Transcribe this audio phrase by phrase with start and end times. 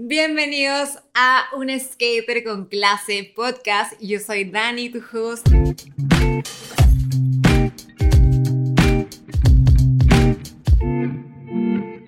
[0.00, 4.00] Bienvenidos a Un Skater con Clase Podcast.
[4.00, 5.48] Yo soy Dani, tu host.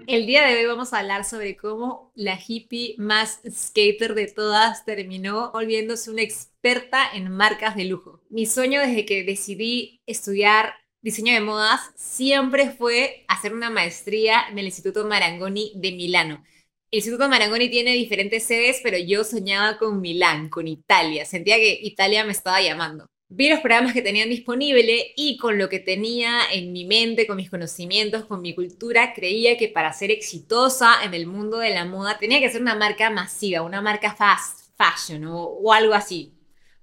[0.06, 4.84] El día de hoy vamos a hablar sobre cómo la hippie más skater de todas
[4.84, 8.22] terminó volviéndose una experta en marcas de lujo.
[8.30, 14.60] Mi sueño desde que decidí estudiar diseño de modas siempre fue hacer una maestría en
[14.60, 16.44] el Instituto Marangoni de Milano.
[16.92, 21.24] El Instituto Marangoni tiene diferentes sedes, pero yo soñaba con Milán, con Italia.
[21.24, 23.06] Sentía que Italia me estaba llamando.
[23.28, 27.36] Vi los programas que tenían disponible y con lo que tenía en mi mente, con
[27.36, 31.84] mis conocimientos, con mi cultura, creía que para ser exitosa en el mundo de la
[31.84, 36.34] moda tenía que ser una marca masiva, una marca fast fashion o, o algo así.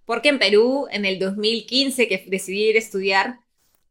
[0.06, 3.40] Porque en Perú, en el 2015 que decidí ir a estudiar,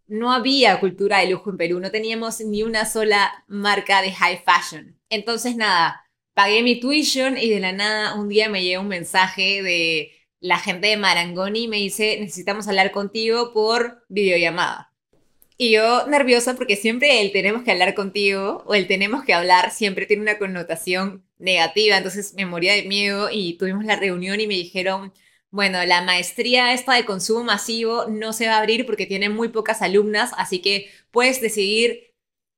[0.06, 4.42] no había cultura de lujo en Perú, no teníamos ni una sola marca de high
[4.46, 4.98] fashion.
[5.10, 6.05] Entonces, nada,
[6.36, 10.58] pagué mi tuition y de la nada un día me llegó un mensaje de la
[10.58, 14.92] gente de Marangoni y me dice, necesitamos hablar contigo por videollamada.
[15.56, 19.70] Y yo nerviosa porque siempre el tenemos que hablar contigo o el tenemos que hablar
[19.70, 24.46] siempre tiene una connotación negativa, entonces me moría de miedo y tuvimos la reunión y
[24.46, 25.14] me dijeron,
[25.50, 29.48] bueno, la maestría esta de consumo masivo no se va a abrir porque tiene muy
[29.48, 32.14] pocas alumnas, así que puedes decidir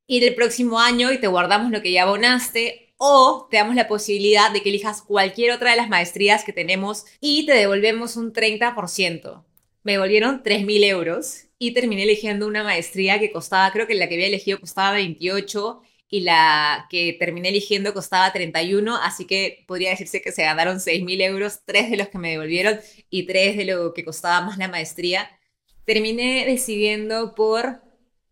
[0.08, 3.88] ir el próximo año y te guardamos lo que ya abonaste o te damos la
[3.88, 8.32] posibilidad de que elijas cualquier otra de las maestrías que tenemos y te devolvemos un
[8.32, 9.44] 30%.
[9.84, 14.16] Me devolvieron 3.000 euros y terminé eligiendo una maestría que costaba, creo que la que
[14.16, 20.20] había elegido costaba 28 y la que terminé eligiendo costaba 31, así que podría decirse
[20.20, 23.94] que se ganaron 6.000 euros, tres de los que me devolvieron y tres de lo
[23.94, 25.30] que costaba más la maestría.
[25.84, 27.80] Terminé decidiendo por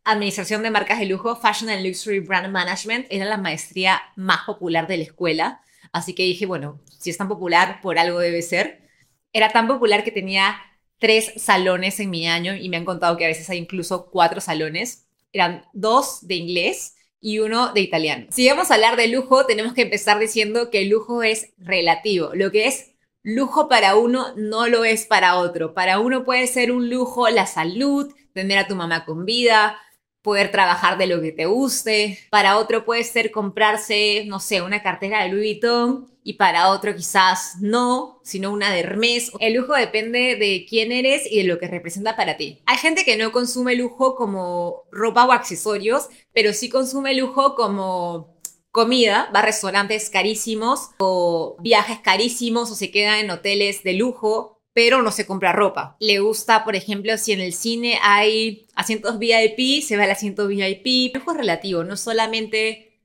[0.09, 4.87] Administración de Marcas de Lujo, Fashion and Luxury Brand Management, era la maestría más popular
[4.87, 8.89] de la escuela, así que dije, bueno, si es tan popular, por algo debe ser.
[9.33, 10.59] Era tan popular que tenía
[10.99, 14.41] tres salones en mi año y me han contado que a veces hay incluso cuatro
[14.41, 15.09] salones.
[15.33, 18.27] Eran dos de inglés y uno de italiano.
[18.31, 22.31] Si vamos a hablar de lujo, tenemos que empezar diciendo que el lujo es relativo.
[22.33, 22.93] Lo que es
[23.25, 25.75] lujo para uno no lo es para otro.
[25.75, 29.79] Para uno puede ser un lujo la salud, tener a tu mamá con vida,
[30.27, 32.19] poder trabajar de lo que te guste.
[32.31, 36.97] Para otro puede ser comprarse, no sé, una cartera de Louis Vuitton y para otro
[36.97, 39.31] quizás no, sino una de Hermes.
[39.39, 42.61] El lujo depende de quién eres y de lo que representa para ti.
[42.67, 48.37] Hay gente que no consume lujo como ropa o accesorios, pero sí consume lujo como
[48.73, 54.56] comida, va a restaurantes carísimos o viajes carísimos o se queda en hoteles de lujo
[54.77, 55.97] pero no se compra ropa.
[56.01, 60.47] Le gusta, por ejemplo, si en el cine hay asientos VIP, se va al asiento
[60.47, 61.15] VIP.
[61.15, 63.01] Lujo es relativo, no solamente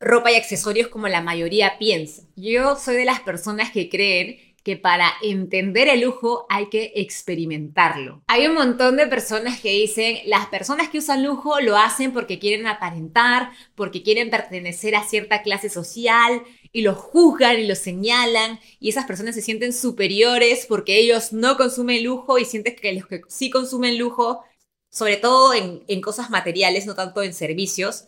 [0.00, 2.24] ropa y accesorios como la mayoría piensa.
[2.34, 8.22] Yo soy de las personas que creen que para entender el lujo hay que experimentarlo.
[8.26, 12.38] Hay un montón de personas que dicen, las personas que usan lujo lo hacen porque
[12.40, 16.42] quieren aparentar, porque quieren pertenecer a cierta clase social,
[16.72, 21.56] y los juzgan y los señalan y esas personas se sienten superiores porque ellos no
[21.56, 24.44] consumen lujo y sientes que los que sí consumen lujo,
[24.90, 28.04] sobre todo en, cosas materiales, no tanto en servicios,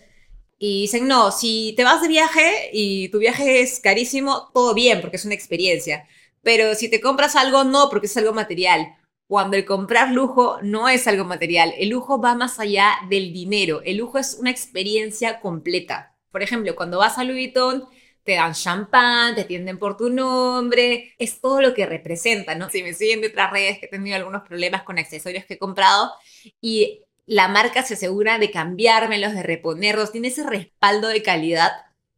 [0.59, 5.01] y dicen, no, si te vas de viaje y tu viaje es carísimo, todo bien
[5.01, 6.07] porque es una experiencia,
[6.43, 8.97] pero si te compras algo, no porque es algo material.
[9.27, 13.81] Cuando el comprar lujo no es algo material, el lujo va más allá del dinero,
[13.85, 16.17] el lujo es una experiencia completa.
[16.31, 17.85] Por ejemplo, cuando vas a Louis Vuitton
[18.25, 22.71] te dan champán, te atienden por tu nombre, es todo lo que representa, ¿no?
[22.71, 25.59] Si me siguen de otras redes que he tenido algunos problemas con accesorios que he
[25.59, 26.13] comprado
[26.61, 31.71] y la marca se asegura de cambiármelos, de reponerlos, tiene ese respaldo de calidad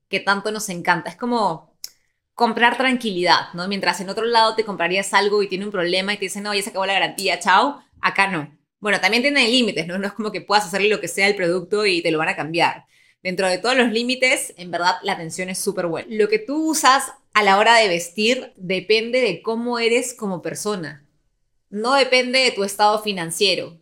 [0.09, 1.11] que tanto nos encanta.
[1.11, 1.77] Es como
[2.35, 3.69] comprar tranquilidad, ¿no?
[3.69, 6.55] Mientras en otro lado te comprarías algo y tiene un problema y te dicen, no,
[6.55, 8.59] ya se acabó la garantía, chao, acá no.
[8.81, 9.99] Bueno, también tiene límites, ¿no?
[9.99, 12.29] No es como que puedas hacerle lo que sea el producto y te lo van
[12.29, 12.87] a cambiar
[13.22, 16.09] dentro de todos los límites, en verdad la atención es súper buena.
[16.10, 21.06] Lo que tú usas a la hora de vestir depende de cómo eres como persona.
[21.70, 23.79] No depende de tu estado financiero.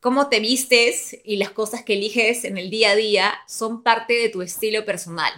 [0.00, 4.14] Cómo te vistes y las cosas que eliges en el día a día son parte
[4.14, 5.32] de tu estilo personal.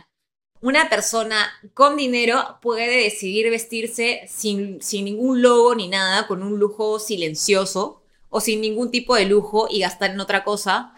[0.61, 6.59] Una persona con dinero puede decidir vestirse sin, sin ningún logo ni nada, con un
[6.59, 10.94] lujo silencioso o sin ningún tipo de lujo y gastar en otra cosa,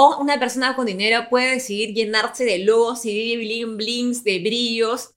[0.00, 4.38] o una persona con dinero puede decidir llenarse de logos y de bling blings, de
[4.38, 5.10] brillos,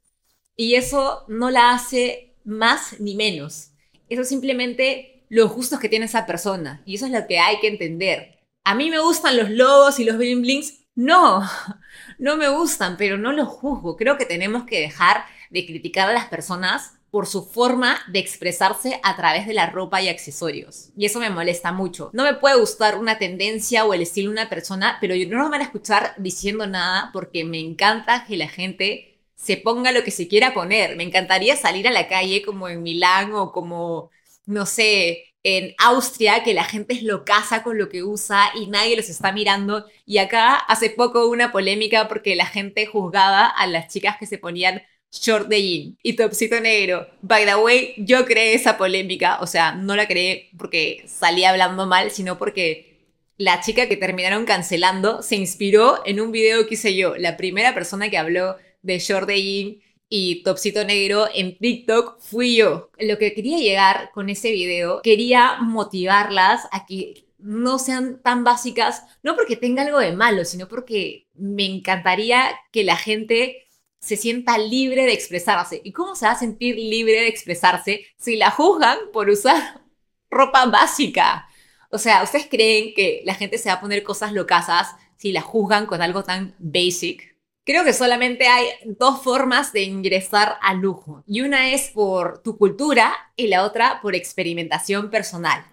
[0.56, 3.74] y eso no la hace más ni menos.
[4.10, 7.60] Eso es simplemente los gustos que tiene esa persona, y eso es lo que hay
[7.60, 8.40] que entender.
[8.64, 11.48] A mí me gustan los logos y los bling blings, No,
[12.18, 13.96] no me gustan, pero no los juzgo.
[13.96, 19.00] Creo que tenemos que dejar de criticar a las personas por su forma de expresarse
[19.04, 20.92] a través de la ropa y accesorios.
[20.96, 22.10] Y eso me molesta mucho.
[22.14, 25.44] No me puede gustar una tendencia o el estilo de una persona, pero yo no
[25.44, 30.04] me van a escuchar diciendo nada porque me encanta que la gente se ponga lo
[30.04, 30.96] que se quiera poner.
[30.96, 34.10] Me encantaría salir a la calle como en Milán o como,
[34.46, 38.96] no sé, en Austria, que la gente es locaza con lo que usa y nadie
[38.96, 39.86] los está mirando.
[40.06, 44.38] Y acá hace poco una polémica porque la gente juzgaba a las chicas que se
[44.38, 47.08] ponían short de jean y topsito negro.
[47.22, 51.86] By the way, yo creé esa polémica, o sea, no la creé porque salía hablando
[51.86, 52.92] mal, sino porque
[53.38, 57.16] la chica que terminaron cancelando se inspiró en un video que hice yo.
[57.16, 62.58] La primera persona que habló de short de jean y topsito negro en TikTok fui
[62.58, 62.92] yo.
[63.00, 69.04] Lo que quería llegar con ese video, quería motivarlas a que no sean tan básicas,
[69.24, 73.71] no porque tenga algo de malo, sino porque me encantaría que la gente
[74.02, 75.80] se sienta libre de expresarse.
[75.84, 79.82] ¿Y cómo se va a sentir libre de expresarse si la juzgan por usar
[80.30, 81.48] ropa básica?
[81.92, 85.42] O sea, ¿ustedes creen que la gente se va a poner cosas locasas si la
[85.42, 87.32] juzgan con algo tan basic?
[87.64, 91.24] Creo que solamente hay dos formas de ingresar al lujo.
[91.28, 95.64] Y una es por tu cultura y la otra por experimentación personal.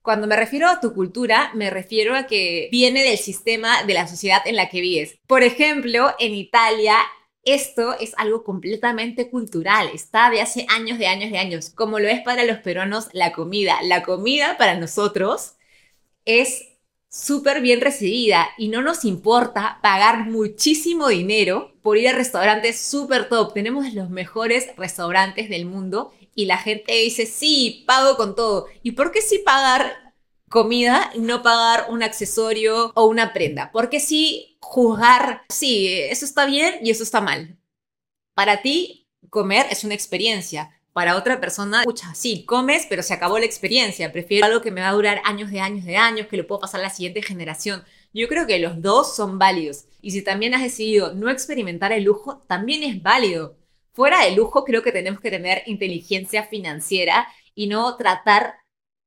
[0.00, 4.06] Cuando me refiero a tu cultura, me refiero a que viene del sistema de la
[4.06, 5.18] sociedad en la que vives.
[5.26, 6.96] Por ejemplo, en Italia
[7.44, 12.08] esto es algo completamente cultural, está de hace años, de años, de años, como lo
[12.08, 13.78] es para los peruanos la comida.
[13.82, 15.54] La comida para nosotros
[16.24, 16.64] es
[17.08, 23.28] súper bien recibida y no nos importa pagar muchísimo dinero por ir a restaurantes súper
[23.28, 23.54] top.
[23.54, 28.66] Tenemos los mejores restaurantes del mundo y la gente dice, sí, pago con todo.
[28.82, 30.03] ¿Y por qué sí pagar
[30.54, 33.72] comida y no pagar un accesorio o una prenda.
[33.72, 37.58] Porque si juzgar, sí, eso está bien y eso está mal.
[38.34, 40.70] Para ti, comer es una experiencia.
[40.92, 44.12] Para otra persona, escucha, sí, comes, pero se acabó la experiencia.
[44.12, 46.60] Prefiero algo que me va a durar años de años de años, que lo puedo
[46.60, 47.82] pasar a la siguiente generación.
[48.12, 49.86] Yo creo que los dos son válidos.
[50.02, 53.56] Y si también has decidido no experimentar el lujo, también es válido.
[53.92, 57.26] Fuera del lujo, creo que tenemos que tener inteligencia financiera
[57.56, 58.54] y no tratar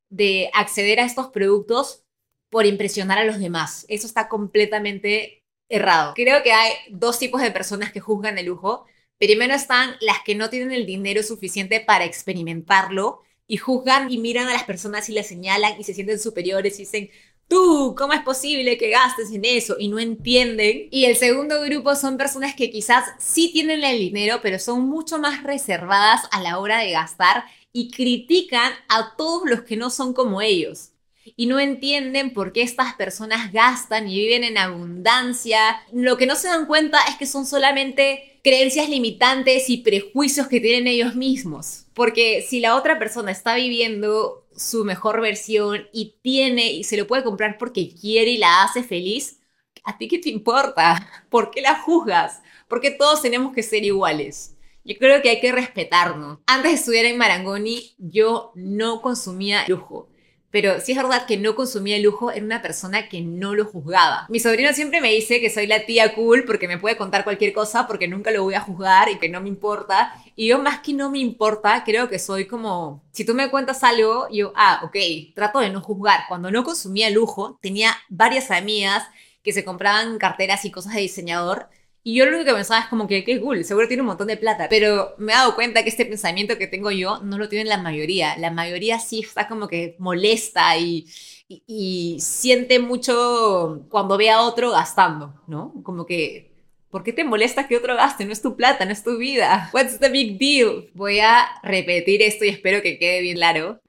[0.09, 2.03] de acceder a estos productos
[2.49, 3.85] por impresionar a los demás.
[3.89, 6.13] Eso está completamente errado.
[6.15, 8.85] Creo que hay dos tipos de personas que juzgan el lujo.
[9.17, 14.47] Primero están las que no tienen el dinero suficiente para experimentarlo y juzgan y miran
[14.47, 17.09] a las personas y les señalan y se sienten superiores y dicen,
[17.47, 19.75] tú, ¿cómo es posible que gastes en eso?
[19.79, 20.87] Y no entienden.
[20.91, 25.17] Y el segundo grupo son personas que quizás sí tienen el dinero, pero son mucho
[25.19, 27.45] más reservadas a la hora de gastar
[27.77, 30.93] y critican a todos los que no son como ellos.
[31.35, 35.59] Y no entienden por qué estas personas gastan y viven en abundancia.
[35.93, 40.59] Lo que no se dan cuenta es que son solamente creencias limitantes y prejuicios que
[40.59, 41.85] tienen ellos mismos.
[41.93, 47.05] Porque si la otra persona está viviendo su mejor versión y tiene y se lo
[47.05, 49.39] puede comprar porque quiere y la hace feliz,
[49.83, 51.07] ¿a ti qué te importa?
[51.29, 52.41] ¿Por qué la juzgas?
[52.67, 54.56] Porque todos tenemos que ser iguales.
[54.87, 56.39] Yo creo que hay que respetarnos.
[56.47, 60.07] Antes de estudiar en Marangoni, yo no consumía lujo.
[60.49, 64.27] Pero si es verdad que no consumía lujo, era una persona que no lo juzgaba.
[64.29, 67.51] Mi sobrino siempre me dice que soy la tía cool porque me puede contar cualquier
[67.51, 70.13] cosa porque nunca lo voy a juzgar y que no me importa.
[70.37, 73.83] Y yo más que no me importa, creo que soy como, si tú me cuentas
[73.83, 74.95] algo, yo, ah, ok,
[75.35, 76.21] trato de no juzgar.
[76.29, 79.05] Cuando no consumía lujo, tenía varias amigas
[79.43, 81.67] que se compraban carteras y cosas de diseñador
[82.07, 84.27] y yo lo único que pensaba es como que, qué cool, seguro tiene un montón
[84.27, 84.67] de plata.
[84.69, 87.79] Pero me he dado cuenta que este pensamiento que tengo yo no lo tiene la
[87.79, 88.37] mayoría.
[88.37, 91.05] La mayoría sí está como que molesta y,
[91.49, 95.73] y, siente mucho cuando ve a otro gastando, ¿no?
[95.83, 96.49] Como que,
[96.89, 98.23] ¿por qué te molesta que otro gaste?
[98.23, 99.69] No es tu plata, no es tu vida.
[99.73, 100.89] What's the big deal?
[100.93, 103.81] Voy a repetir esto y espero que quede bien claro.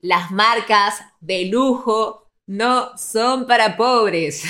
[0.00, 4.44] Las marcas de lujo no son para pobres.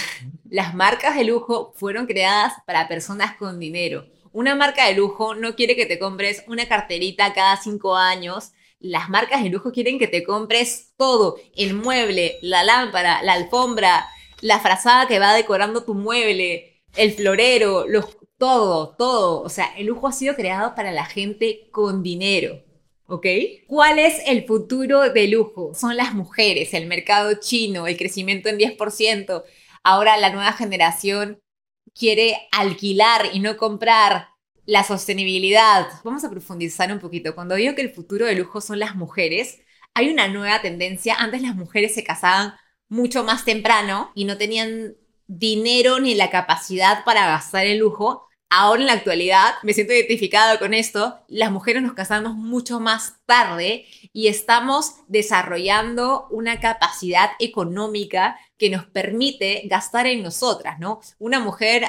[0.49, 4.07] Las marcas de lujo fueron creadas para personas con dinero.
[4.33, 8.53] Una marca de lujo no quiere que te compres una carterita cada cinco años.
[8.81, 14.07] Las marcas de lujo quieren que te compres todo, el mueble, la lámpara, la alfombra,
[14.41, 17.87] la frazada que va decorando tu mueble, el florero,
[18.37, 19.41] todo, todo.
[19.43, 22.63] O sea, el lujo ha sido creado para la gente con dinero.
[23.07, 23.27] ¿Ok?
[23.67, 25.75] ¿Cuál es el futuro del lujo?
[25.75, 29.45] Son las mujeres, el mercado chino, el crecimiento en 10%,
[29.83, 31.41] ahora la nueva generación
[31.95, 34.29] quiere alquilar y no comprar
[34.67, 35.87] la sostenibilidad.
[36.03, 37.35] Vamos a profundizar un poquito.
[37.35, 39.61] Cuando digo que el futuro de lujo son las mujeres,
[39.95, 41.15] hay una nueva tendencia.
[41.15, 42.55] Antes las mujeres se casaban
[42.89, 44.97] mucho más temprano y no tenían
[45.27, 50.59] dinero ni la capacidad para gastar en lujo, ahora en la actualidad, me siento identificado
[50.59, 58.39] con esto, las mujeres nos casamos mucho más tarde y estamos desarrollando una capacidad económica
[58.57, 61.01] que nos permite gastar en nosotras, ¿no?
[61.19, 61.85] Una mujer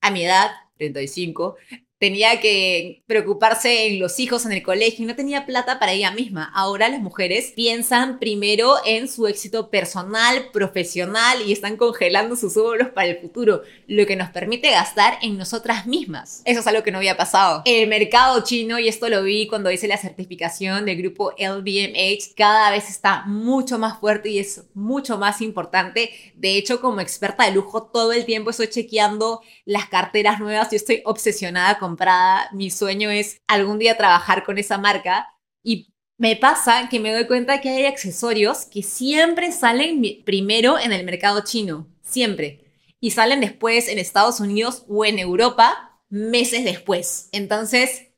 [0.00, 1.56] a mi edad, 35,
[2.04, 6.10] tenía que preocuparse en los hijos en el colegio y no tenía plata para ella
[6.10, 6.52] misma.
[6.54, 12.88] Ahora las mujeres piensan primero en su éxito personal, profesional y están congelando sus óvulos
[12.88, 16.42] para el futuro, lo que nos permite gastar en nosotras mismas.
[16.44, 17.62] Eso es algo que no había pasado.
[17.64, 22.70] El mercado chino, y esto lo vi cuando hice la certificación del grupo LVMH, cada
[22.70, 26.10] vez está mucho más fuerte y es mucho más importante.
[26.34, 30.70] De hecho, como experta de lujo, todo el tiempo estoy chequeando las carteras nuevas.
[30.70, 35.28] Yo estoy obsesionada con comprada, mi sueño es algún día trabajar con esa marca
[35.62, 40.92] y me pasa que me doy cuenta que hay accesorios que siempre salen primero en
[40.92, 42.64] el mercado chino, siempre,
[42.98, 47.28] y salen después en Estados Unidos o en Europa meses después.
[47.30, 48.08] Entonces,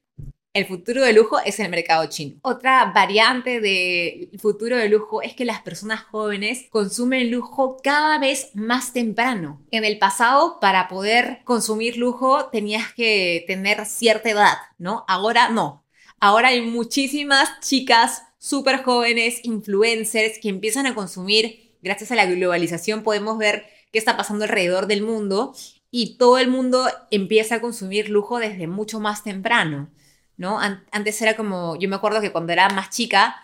[0.57, 2.39] el futuro de lujo es el mercado chino.
[2.41, 8.53] Otra variante del futuro de lujo es que las personas jóvenes consumen lujo cada vez
[8.55, 9.61] más temprano.
[9.71, 15.05] En el pasado, para poder consumir lujo, tenías que tener cierta edad, ¿no?
[15.09, 15.85] Ahora no.
[16.21, 23.03] Ahora hay muchísimas chicas súper jóvenes, influencers, que empiezan a consumir, gracias a la globalización
[23.03, 25.55] podemos ver qué está pasando alrededor del mundo
[25.91, 29.91] y todo el mundo empieza a consumir lujo desde mucho más temprano.
[30.37, 30.61] ¿No?
[30.61, 33.37] Antes era como, yo me acuerdo que cuando era más chica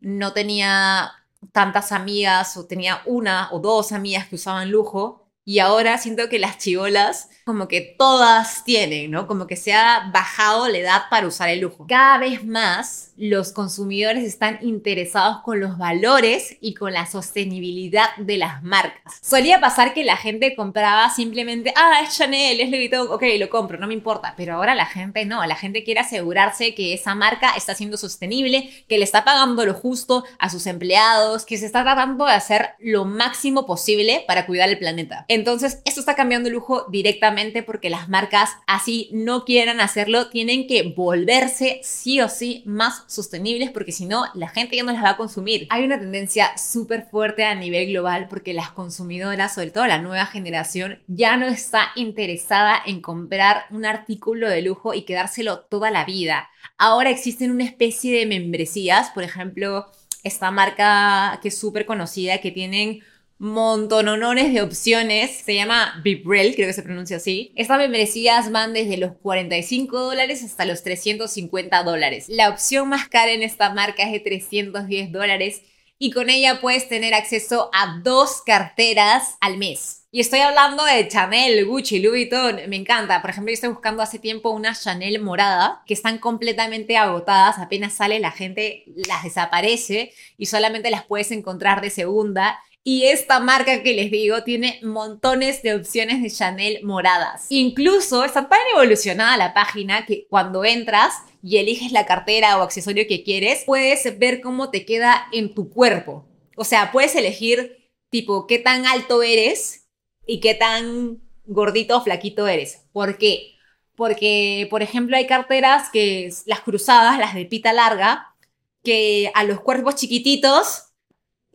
[0.00, 1.12] no tenía
[1.52, 6.40] tantas amigas o tenía una o dos amigas que usaban lujo y ahora siento que
[6.40, 9.28] las chivolas, como que todas tienen, ¿no?
[9.28, 11.86] Como que se ha bajado la edad para usar el lujo.
[11.86, 18.36] Cada vez más los consumidores están interesados con los valores y con la sostenibilidad de
[18.36, 19.20] las marcas.
[19.22, 23.78] Solía pasar que la gente compraba simplemente, ah, es Chanel, es Louis ok, lo compro,
[23.78, 24.34] no me importa.
[24.36, 28.70] Pero ahora la gente no, la gente quiere asegurarse que esa marca está siendo sostenible,
[28.88, 32.70] que le está pagando lo justo a sus empleados, que se está tratando de hacer
[32.78, 35.24] lo máximo posible para cuidar el planeta.
[35.28, 40.66] Entonces, esto está cambiando el lujo directamente porque las marcas, así no quieran hacerlo, tienen
[40.66, 45.04] que volverse sí o sí más sostenibles porque si no, la gente ya no las
[45.04, 45.66] va a consumir.
[45.70, 50.26] Hay una tendencia súper fuerte a nivel global porque las consumidoras, sobre todo la nueva
[50.26, 56.04] generación, ya no está interesada en comprar un artículo de lujo y quedárselo toda la
[56.04, 56.48] vida.
[56.78, 59.86] Ahora existen una especie de membresías, por ejemplo,
[60.22, 63.00] esta marca que es súper conocida, que tienen
[63.38, 65.42] montonones de opciones.
[65.44, 67.52] Se llama Bibrel, creo que se pronuncia así.
[67.56, 72.26] Estas membresías van desde los 45 dólares hasta los 350 dólares.
[72.28, 75.62] La opción más cara en esta marca es de 310 dólares
[75.98, 80.02] y con ella puedes tener acceso a dos carteras al mes.
[80.10, 83.20] Y estoy hablando de Chanel, Gucci, Louis Vuitton, me encanta.
[83.20, 87.92] Por ejemplo, yo estoy buscando hace tiempo una Chanel morada que están completamente agotadas, apenas
[87.92, 93.82] sale la gente las desaparece y solamente las puedes encontrar de segunda y esta marca
[93.82, 97.46] que les digo tiene montones de opciones de Chanel moradas.
[97.48, 101.12] Incluso está tan evolucionada la página que cuando entras
[101.42, 105.68] y eliges la cartera o accesorio que quieres, puedes ver cómo te queda en tu
[105.68, 106.28] cuerpo.
[106.56, 109.88] O sea, puedes elegir tipo qué tan alto eres
[110.24, 112.84] y qué tan gordito o flaquito eres.
[112.92, 113.56] ¿Por qué?
[113.96, 118.36] Porque, por ejemplo, hay carteras que las cruzadas, las de pita larga,
[118.84, 120.84] que a los cuerpos chiquititos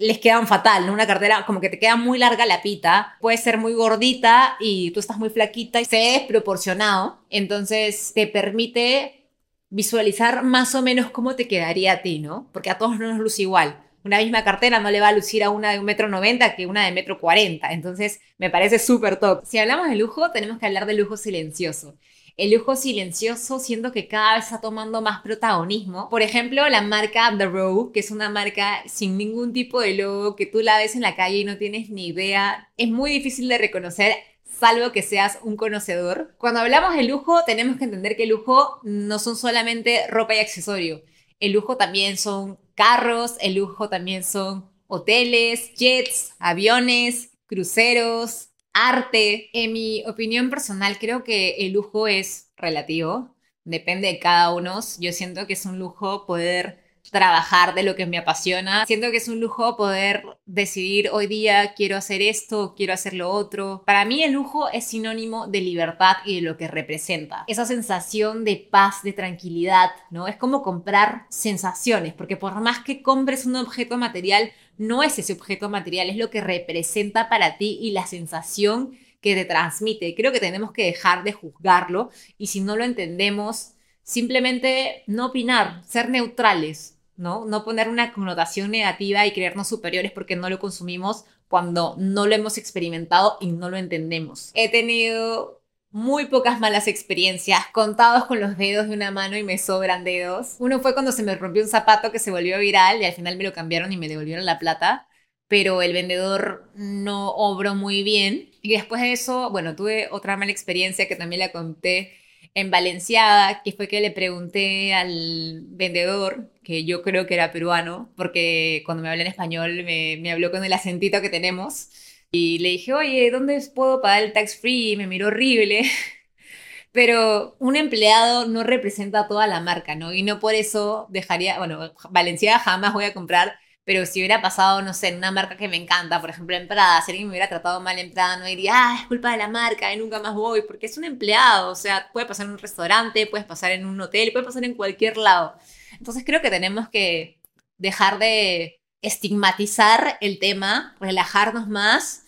[0.01, 0.93] les quedan fatal, ¿no?
[0.93, 4.91] Una cartera como que te queda muy larga la pita, puede ser muy gordita y
[4.91, 9.25] tú estás muy flaquita y se ve desproporcionado, entonces te permite
[9.69, 12.49] visualizar más o menos cómo te quedaría a ti, ¿no?
[12.51, 13.79] Porque a todos no nos luce igual.
[14.03, 16.65] Una misma cartera no le va a lucir a una de un metro noventa que
[16.65, 19.45] una de metro cuarenta, entonces me parece súper top.
[19.45, 21.95] Si hablamos de lujo, tenemos que hablar de lujo silencioso
[22.37, 26.09] el lujo silencioso siento que cada vez está tomando más protagonismo.
[26.09, 30.35] Por ejemplo, la marca The Row, que es una marca sin ningún tipo de logo,
[30.35, 33.47] que tú la ves en la calle y no tienes ni idea, es muy difícil
[33.47, 34.15] de reconocer
[34.61, 36.35] salvo que seas un conocedor.
[36.37, 40.39] Cuando hablamos de lujo, tenemos que entender que el lujo no son solamente ropa y
[40.39, 41.01] accesorio.
[41.39, 49.49] El lujo también son carros, el lujo también son hoteles, jets, aviones, cruceros, arte.
[49.53, 54.79] En mi opinión personal, creo que el lujo es relativo, depende de cada uno.
[54.99, 58.85] Yo siento que es un lujo poder trabajar de lo que me apasiona.
[58.85, 63.29] Siento que es un lujo poder decidir hoy día quiero hacer esto, quiero hacer lo
[63.29, 63.83] otro.
[63.85, 67.43] Para mí el lujo es sinónimo de libertad y de lo que representa.
[67.47, 70.27] Esa sensación de paz, de tranquilidad, ¿no?
[70.27, 75.33] Es como comprar sensaciones, porque por más que compres un objeto material, no es ese
[75.33, 80.15] objeto material, es lo que representa para ti y la sensación que te transmite.
[80.15, 83.73] Creo que tenemos que dejar de juzgarlo y si no lo entendemos,
[84.03, 87.45] simplemente no opinar, ser neutrales, ¿no?
[87.45, 92.33] No poner una connotación negativa y creernos superiores porque no lo consumimos cuando no lo
[92.33, 94.51] hemos experimentado y no lo entendemos.
[94.55, 95.60] He tenido
[95.91, 100.55] muy pocas malas experiencias, contados con los dedos de una mano y me sobran dedos.
[100.59, 103.37] Uno fue cuando se me rompió un zapato que se volvió viral y al final
[103.37, 105.07] me lo cambiaron y me devolvieron la plata,
[105.47, 108.49] pero el vendedor no obró muy bien.
[108.61, 112.13] Y después de eso, bueno, tuve otra mala experiencia que también la conté
[112.53, 118.11] en Valenciaga, que fue que le pregunté al vendedor, que yo creo que era peruano,
[118.17, 121.89] porque cuando me habla en español me, me habló con el acentito que tenemos.
[122.31, 124.93] Y le dije, oye, ¿dónde puedo pagar el tax free?
[124.93, 125.83] Y me miró horrible.
[126.91, 130.13] Pero un empleado no representa toda la marca, ¿no?
[130.13, 134.81] Y no por eso dejaría, bueno, Valenciaga jamás voy a comprar, pero si hubiera pasado,
[134.81, 137.31] no sé, en una marca que me encanta, por ejemplo, en Prada, si alguien me
[137.33, 140.19] hubiera tratado mal en Prada, no diría, ah, es culpa de la marca y nunca
[140.19, 143.71] más voy, porque es un empleado, o sea, puede pasar en un restaurante, puede pasar
[143.71, 145.55] en un hotel, puede pasar en cualquier lado.
[145.97, 147.39] Entonces creo que tenemos que
[147.77, 152.20] dejar de estigmatizar el tema, relajarnos más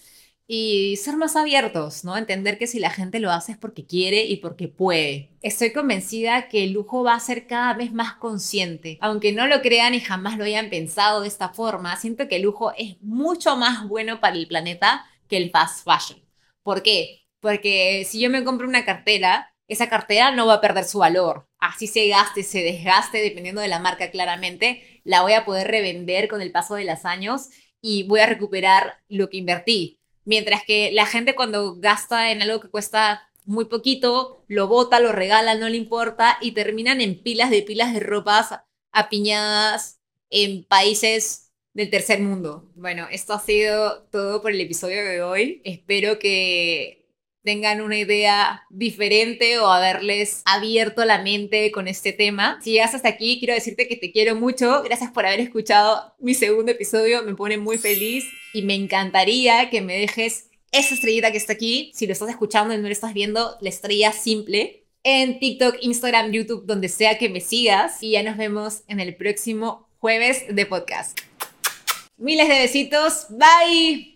[0.48, 2.18] y ser más abiertos, ¿no?
[2.18, 5.30] Entender que si la gente lo hace es porque quiere y porque puede.
[5.42, 8.98] Estoy convencida que el lujo va a ser cada vez más consciente.
[9.02, 12.44] Aunque no lo crean y jamás lo hayan pensado de esta forma, siento que el
[12.44, 16.22] lujo es mucho más bueno para el planeta que el fast fashion.
[16.62, 17.22] ¿Por qué?
[17.40, 21.48] Porque si yo me compro una cartera, esa cartera no va a perder su valor.
[21.60, 26.28] Así se gaste, se desgaste, dependiendo de la marca claramente, la voy a poder revender
[26.28, 27.50] con el paso de los años
[27.82, 30.00] y voy a recuperar lo que invertí.
[30.26, 35.12] Mientras que la gente cuando gasta en algo que cuesta muy poquito, lo bota, lo
[35.12, 38.56] regala, no le importa y terminan en pilas de pilas de ropas
[38.92, 40.00] apiñadas
[40.30, 42.70] en países del tercer mundo.
[42.76, 45.62] Bueno, esto ha sido todo por el episodio de hoy.
[45.66, 47.03] Espero que
[47.44, 52.60] tengan una idea diferente o haberles abierto la mente con este tema.
[52.64, 54.82] Si llegas hasta aquí, quiero decirte que te quiero mucho.
[54.84, 57.24] Gracias por haber escuchado mi segundo episodio.
[57.24, 61.92] Me pone muy feliz y me encantaría que me dejes esa estrellita que está aquí.
[61.94, 66.32] Si lo estás escuchando y no lo estás viendo, la estrella simple en TikTok, Instagram,
[66.32, 68.02] YouTube, donde sea que me sigas.
[68.02, 71.20] Y ya nos vemos en el próximo jueves de podcast.
[72.18, 73.28] Miles de besitos.
[73.30, 74.13] Bye.